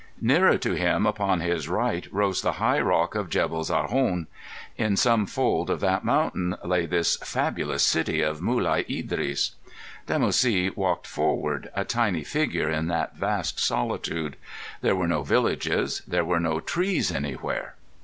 [0.19, 4.25] Nearer to him upon his right rose the high rock of Jebel Zarhon.
[4.75, 9.51] In some fold of that mountain lay this fabulous city of Mulai Idris.
[10.07, 14.37] Dimoussi walked forward, a tiny figure in that vast solitude.
[14.81, 17.75] There were no villages, there were no trees anywhere.